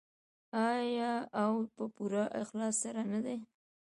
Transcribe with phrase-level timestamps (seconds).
[0.71, 3.37] آیا او په پوره اخلاص سره نه دی؟